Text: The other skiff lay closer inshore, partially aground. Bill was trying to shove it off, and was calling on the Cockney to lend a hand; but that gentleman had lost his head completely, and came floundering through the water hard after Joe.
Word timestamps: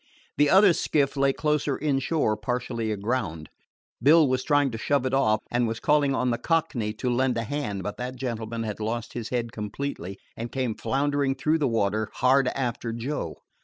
The 0.37 0.49
other 0.49 0.73
skiff 0.73 1.15
lay 1.15 1.31
closer 1.31 1.77
inshore, 1.77 2.35
partially 2.35 2.91
aground. 2.91 3.49
Bill 4.01 4.27
was 4.27 4.43
trying 4.43 4.71
to 4.71 4.79
shove 4.79 5.05
it 5.05 5.13
off, 5.13 5.41
and 5.51 5.67
was 5.67 5.79
calling 5.79 6.15
on 6.15 6.31
the 6.31 6.39
Cockney 6.39 6.91
to 6.93 7.07
lend 7.07 7.37
a 7.37 7.43
hand; 7.43 7.83
but 7.83 7.97
that 7.97 8.15
gentleman 8.15 8.63
had 8.63 8.79
lost 8.79 9.13
his 9.13 9.29
head 9.29 9.51
completely, 9.51 10.17
and 10.35 10.51
came 10.51 10.73
floundering 10.73 11.35
through 11.35 11.59
the 11.59 11.67
water 11.67 12.09
hard 12.15 12.47
after 12.55 12.91
Joe. 12.91 13.35